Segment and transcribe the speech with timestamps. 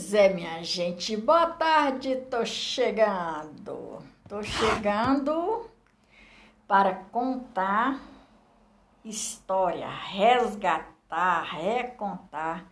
[0.00, 1.14] Pois é, minha gente.
[1.14, 3.98] Boa tarde, tô chegando.
[4.26, 5.68] Tô chegando
[6.66, 8.00] para contar
[9.04, 12.64] história, resgatar, recontar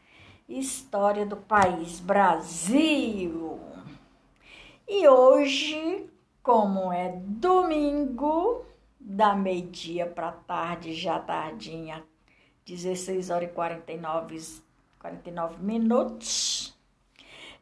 [0.48, 3.60] história do país Brasil.
[4.88, 6.08] E hoje,
[6.42, 8.64] como é domingo,
[8.98, 12.02] da meio-dia para tarde, já tardinha,
[12.64, 14.62] 16 horas e 49,
[14.98, 16.77] 49 minutos,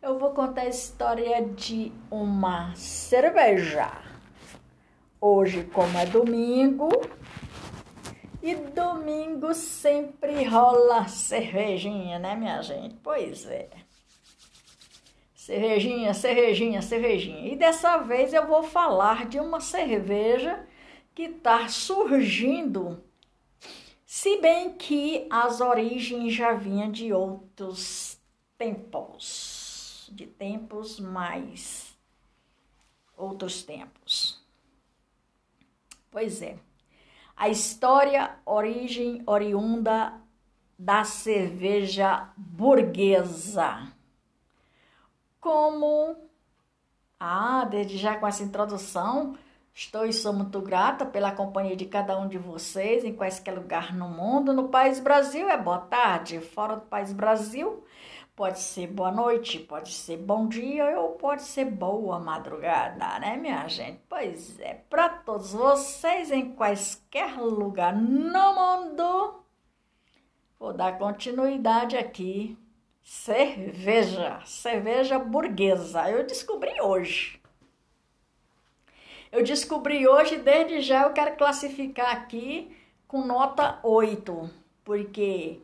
[0.06, 3.91] eu vou contar a história de uma cerveja.
[5.20, 6.88] Hoje, como é domingo,
[8.41, 12.95] e domingo sempre rola cervejinha, né, minha gente?
[13.02, 13.69] Pois é.
[15.34, 17.52] Cervejinha, cervejinha, cervejinha.
[17.52, 20.65] E dessa vez eu vou falar de uma cerveja
[21.16, 23.02] que está surgindo,
[24.04, 28.20] se bem que as origens já vinham de outros
[28.57, 29.55] tempos,
[30.15, 31.96] de tempos mais
[33.16, 34.40] outros tempos.
[36.10, 36.57] Pois é.
[37.37, 40.15] A história, origem oriunda
[40.79, 43.93] da cerveja burguesa.
[45.40, 46.16] Como,
[47.20, 49.37] ah, desde já com essa introdução,
[49.74, 53.95] estou e sou muito grata pela companhia de cada um de vocês em quaisquer lugar
[53.95, 54.52] no mundo.
[54.52, 57.85] No país Brasil é boa tarde, fora do país Brasil
[58.37, 63.66] Pode ser boa noite, pode ser bom dia ou pode ser boa madrugada, né, minha
[63.66, 63.98] gente?
[64.06, 69.42] Pois é, para todos vocês em quaisquer lugar no mundo,
[70.60, 72.59] vou dar continuidade aqui.
[73.03, 76.10] Cerveja, cerveja burguesa.
[76.10, 77.41] Eu descobri hoje.
[79.32, 82.76] Eu descobri hoje, desde já eu quero classificar aqui
[83.09, 84.50] com nota 8,
[84.84, 85.62] porque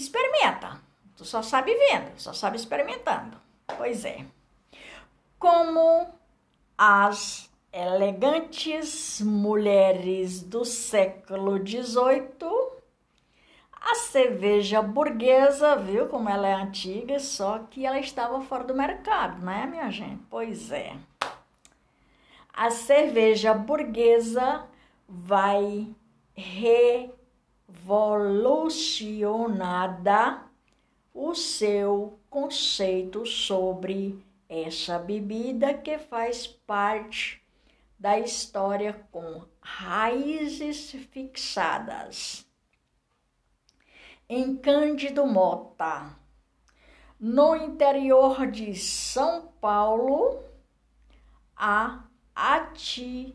[0.00, 0.80] experimenta.
[1.16, 3.40] Tu só sabe vendo, só sabe experimentando.
[3.76, 4.24] Pois é.
[5.38, 6.08] Como
[6.76, 12.80] as elegantes mulheres do século XVIII,
[13.80, 19.44] a cerveja burguesa, viu como ela é antiga, só que ela estava fora do mercado,
[19.44, 20.22] né, minha gente?
[20.28, 20.96] Pois é.
[22.52, 24.66] A cerveja burguesa
[25.08, 25.88] vai
[27.70, 30.42] revolucionada
[31.14, 37.40] o seu conceito sobre essa bebida que faz parte
[37.98, 42.46] da história com raízes fixadas.
[44.28, 46.16] Em Cândido Mota,
[47.18, 50.42] no interior de São Paulo,
[51.56, 52.04] a
[52.34, 53.34] atividade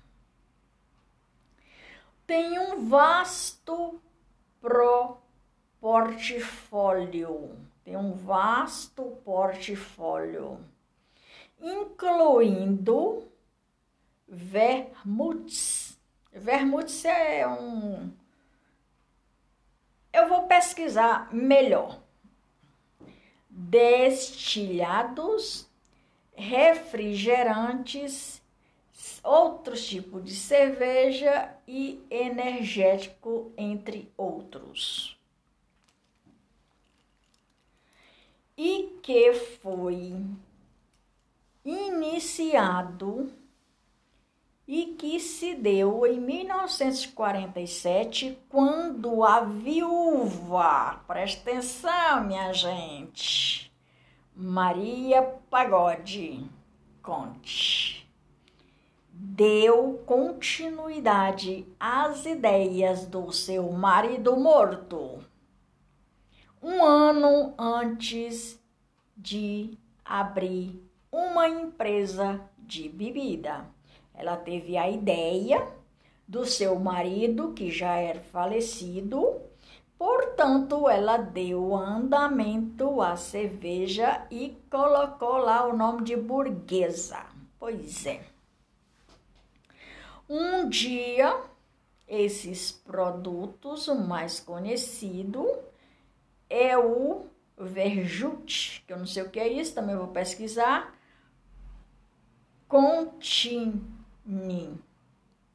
[2.25, 3.99] Tem um vasto
[4.61, 5.17] pro
[5.79, 10.59] portfólio, tem um vasto portfólio,
[11.59, 13.27] incluindo
[14.27, 15.97] vermutes.
[16.31, 18.11] Vermutes é um.
[20.11, 22.01] Eu vou pesquisar melhor.
[23.49, 25.67] Destilhados,
[26.35, 28.41] refrigerantes,
[29.23, 35.17] outros tipos de cerveja e energético, entre outros.
[38.57, 40.15] e que foi
[41.63, 43.31] iniciado
[44.67, 53.71] e que se deu em 1947, quando a viúva, presta atenção, minha gente,
[54.35, 56.45] Maria Pagode
[57.01, 57.96] Conte,
[59.37, 65.23] deu continuidade às ideias do seu marido morto
[66.59, 68.59] um ano antes
[69.15, 73.63] de abrir uma empresa de bebida.
[74.11, 75.67] Ela teve a ideia
[76.27, 79.39] do seu marido, que já era falecido,
[79.99, 87.23] portanto, ela deu andamento à cerveja e colocou lá o nome de burguesa.
[87.59, 88.36] Pois é.
[90.29, 91.41] Um dia,
[92.07, 95.47] esses produtos, o mais conhecido,
[96.49, 97.27] é o
[97.57, 100.93] Verjute, que eu não sei o que é isso, também vou pesquisar.
[102.67, 103.87] Contini,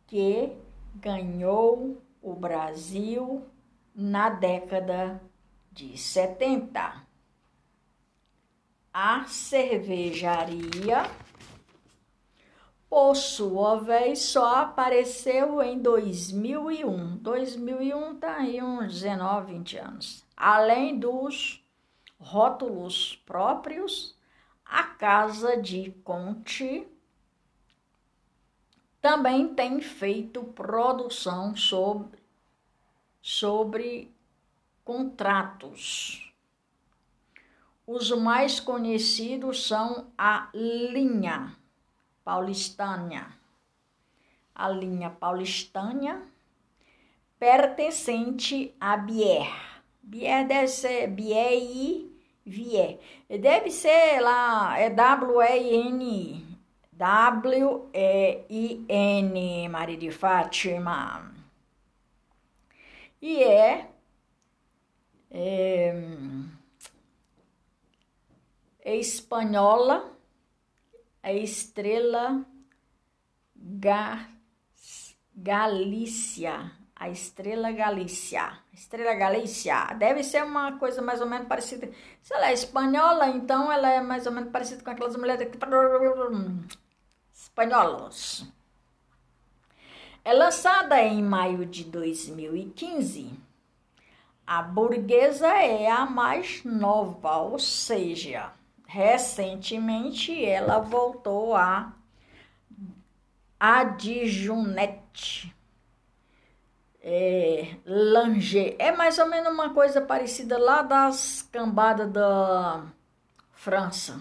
[0.07, 0.57] que
[0.95, 3.45] ganhou o Brasil
[3.95, 5.21] na década
[5.71, 7.03] de 70.
[8.93, 11.03] A cervejaria,
[12.93, 17.17] por sua vez, só apareceu em 2001.
[17.17, 20.27] 2001 tá aí uns 19, 20 anos.
[20.37, 21.65] Além dos
[22.21, 24.15] rótulos próprios,
[24.63, 26.87] a Casa de Conte
[29.01, 32.19] também tem feito produção sobre,
[33.23, 34.15] sobre
[34.85, 36.31] contratos.
[37.87, 41.57] Os mais conhecidos são a linha
[42.25, 43.27] paulistânia,
[44.55, 46.23] a linha paulistânia
[47.39, 49.51] pertencente a Bier.
[50.03, 52.13] Bier deve ser Bier e
[52.45, 52.99] Vier.
[53.29, 56.59] Deve ser lá, é W-E-N,
[56.93, 57.69] W-E-I-N,
[59.69, 61.33] Maria de Fátima.
[63.21, 63.93] E é
[65.35, 65.95] é,
[68.85, 70.13] é espanhola,
[71.23, 72.45] a estrela
[73.55, 74.29] Ga,
[75.35, 81.91] Galícia, a estrela Galícia, estrela Galícia, deve ser uma coisa mais ou menos parecida,
[82.21, 85.59] se ela é espanhola, então ela é mais ou menos parecida com aquelas mulheres que
[87.33, 88.47] espanholos.
[90.25, 93.53] É lançada em maio de 2015
[94.47, 98.53] a burguesa é a mais nova, ou seja,
[98.93, 101.95] recentemente ela voltou a
[103.59, 105.55] a Dijunete.
[107.01, 108.77] É, Langer.
[108.79, 112.85] É mais ou menos uma coisa parecida lá das cambadas da
[113.53, 114.21] França.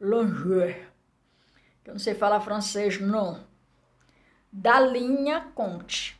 [0.00, 0.88] Langer.
[1.84, 3.44] Eu não sei falar francês, não.
[4.50, 6.18] Da linha Conte.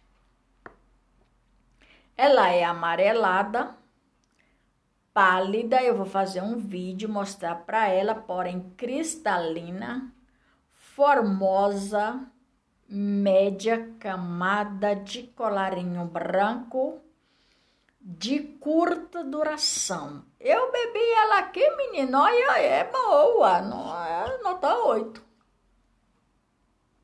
[2.16, 3.74] Ela é amarelada,
[5.14, 5.80] pálida.
[5.80, 10.12] Eu vou fazer um vídeo mostrar para ela, porém cristalina,
[10.72, 12.26] formosa,
[12.88, 17.00] média camada de colarinho branco,
[18.00, 20.24] de curta duração.
[20.38, 25.24] Eu bebi ela aqui, menino, olha, é boa, não é nota 8.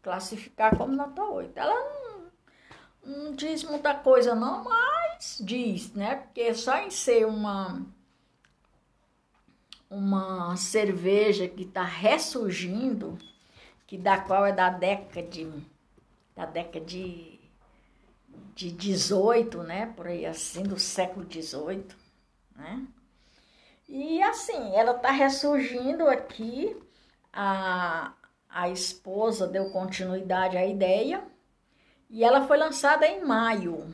[0.02, 1.56] Classificar como nota 8.
[1.56, 2.30] Ela não,
[3.02, 6.16] não diz muita coisa não, mas diz, né?
[6.16, 7.86] Porque só em ser uma
[9.90, 13.18] uma cerveja que está ressurgindo,
[13.86, 15.50] que da qual é da década de
[16.34, 17.40] da década de
[18.54, 19.92] de 18, né?
[19.96, 21.96] Por aí assim, do século 18,
[22.54, 22.86] né?
[23.88, 26.76] E assim, ela está ressurgindo aqui,
[27.32, 28.12] a,
[28.48, 31.24] a esposa deu continuidade à ideia,
[32.08, 33.92] e ela foi lançada em maio,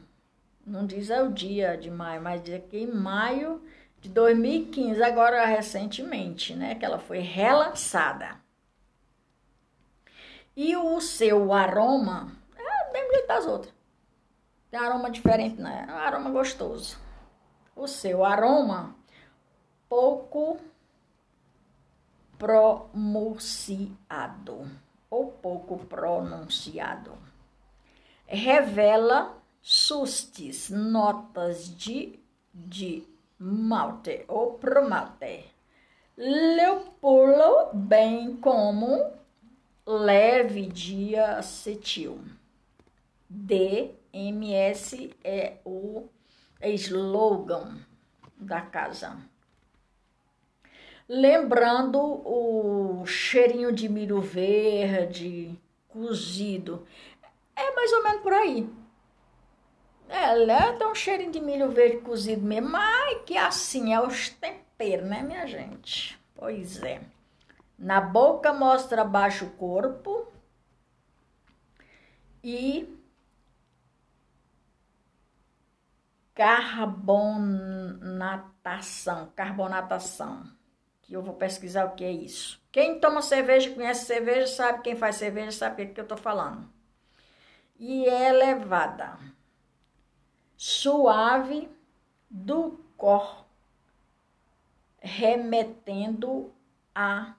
[0.67, 3.63] não diz é o dia de maio, mas diz que em maio
[4.07, 8.37] de 2015, agora recentemente, né, que ela foi relançada.
[10.57, 13.75] E o seu aroma é do mesmo jeito das outras.
[14.71, 15.87] Tem aroma diferente, né?
[15.89, 16.97] É um aroma gostoso.
[17.75, 18.95] O seu aroma
[19.89, 20.59] pouco
[22.39, 23.91] pronunciado
[25.11, 27.19] ou pouco pronunciado
[28.27, 32.19] revela sustes, notas de,
[32.53, 35.45] de malte ou promalte.
[36.17, 39.13] Leopoldo, bem como
[39.87, 42.19] leve de acetil.
[43.29, 46.09] DMS é o
[46.63, 47.79] slogan
[48.37, 49.17] da casa.
[51.09, 55.57] Lembrando o cheirinho de milho verde
[55.89, 56.87] cozido.
[57.55, 58.69] É mais ou menos por aí.
[60.09, 65.07] Ela tem um cheirinho de milho verde cozido mesmo, mas que assim é os temperos,
[65.07, 66.19] né, minha gente?
[66.35, 67.03] Pois é.
[67.79, 70.27] Na boca mostra baixo corpo
[72.43, 72.93] e
[76.35, 80.45] carbonatação, carbonatação,
[81.03, 82.61] que eu vou pesquisar o que é isso.
[82.71, 86.69] Quem toma cerveja, conhece cerveja, sabe, quem faz cerveja sabe o que eu tô falando.
[87.79, 89.19] E é elevada
[90.57, 91.69] suave
[92.31, 93.45] do cor,
[94.99, 96.53] remetendo
[96.95, 97.35] a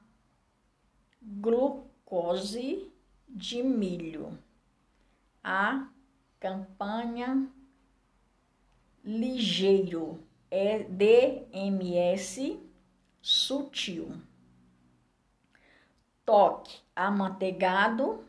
[1.21, 2.91] glucose
[3.27, 4.37] de milho.
[5.43, 5.87] A
[6.39, 7.49] campanha
[9.03, 12.59] ligeiro é DMS
[13.21, 14.21] sutil.
[16.25, 18.26] Toque amanteigado,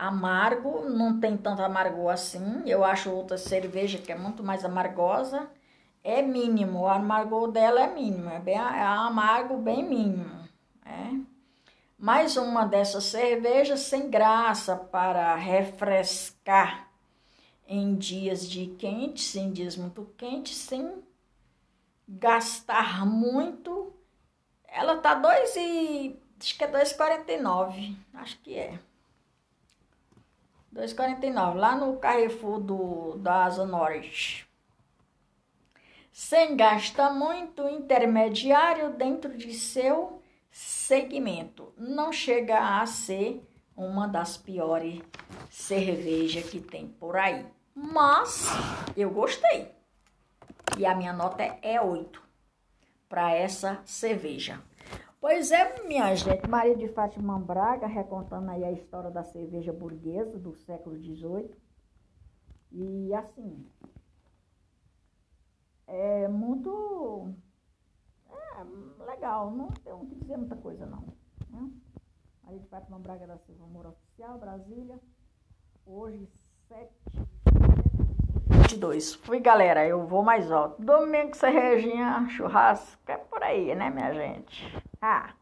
[0.00, 2.62] amargo, não tem tanto amargor assim.
[2.64, 5.50] Eu acho outra cerveja que é muito mais amargosa.
[6.02, 10.48] É mínimo, o amargor dela é mínimo, é, bem, é amargo bem mínimo.
[10.86, 11.20] É.
[11.98, 16.88] Mais uma dessas cervejas sem graça para refrescar
[17.68, 21.04] em dias de quente, em dias muito quentes, sem
[22.08, 23.92] gastar muito.
[24.66, 28.78] Ela tá dois e acho que é 2,49, acho que é.
[30.74, 34.48] 2,49 lá no Carrefour do da Asa Norte.
[36.12, 41.72] Sem gastar muito, intermediário dentro de seu segmento.
[41.76, 43.42] Não chega a ser
[43.76, 45.00] uma das piores
[45.48, 47.46] cervejas que tem por aí.
[47.74, 48.46] Mas
[48.96, 49.72] eu gostei.
[50.78, 52.22] E a minha nota é 8
[53.08, 54.60] para essa cerveja.
[55.20, 60.38] Pois é, minha gente, Maria de Fátima Braga recontando aí a história da cerveja burguesa
[60.38, 61.54] do século XVIII.
[62.72, 63.66] E assim,
[65.86, 67.34] é muito
[68.30, 71.04] é, legal, não tenho que dizer muita coisa não.
[71.50, 71.70] Né?
[72.42, 74.98] Maria de Fátima Braga da Silva Moura Oficial, Brasília,
[75.84, 76.26] hoje
[76.66, 76.90] 7
[78.48, 79.16] 22.
[79.16, 80.80] Fui, galera, eu vou mais alto.
[80.80, 84.89] Domingo, Serrejinha, churrasco, é por aí, né, minha gente?
[85.02, 85.39] Ah.